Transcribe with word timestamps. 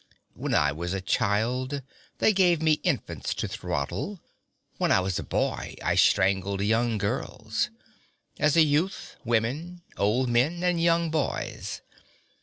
When 0.33 0.55
I 0.55 0.71
was 0.71 0.95
a 0.95 0.99
child 1.01 1.83
they 2.17 2.33
gave 2.33 2.59
me 2.59 2.79
infants 2.81 3.35
to 3.35 3.47
throttle; 3.47 4.19
when 4.79 4.91
I 4.91 4.99
was 4.99 5.19
a 5.19 5.23
boy 5.23 5.75
I 5.83 5.93
strangled 5.93 6.59
young 6.61 6.97
girls; 6.97 7.69
as 8.39 8.57
a 8.57 8.63
youth, 8.63 9.15
women, 9.23 9.83
old 9.97 10.27
men 10.27 10.63
and 10.63 10.81
young 10.81 11.11
boys. 11.11 11.81